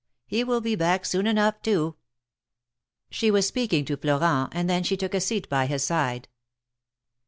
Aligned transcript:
He 0.25 0.43
will 0.43 0.61
be 0.61 0.73
back 0.75 1.05
soon 1.05 1.27
enough, 1.27 1.61
too!" 1.61 1.95
She 3.11 3.29
was 3.29 3.45
speaking 3.45 3.85
to 3.85 3.95
Florent, 3.97 4.49
and 4.51 4.67
then 4.67 4.81
she 4.81 4.97
took 4.97 5.13
a 5.13 5.21
seat 5.21 5.47
by 5.47 5.67
his 5.67 5.83
side. 5.83 6.27